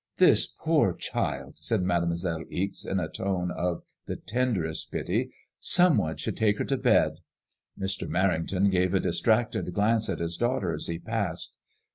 [0.17, 5.31] "This poor child!" said Mademoiselle Ixe, in a tone of the tenderest pity.
[5.47, 7.17] '* Some one should take her to bed."
[7.79, 8.07] Mr.
[8.09, 11.51] Merrington gave a dis tracted glance at his daughter as he passed.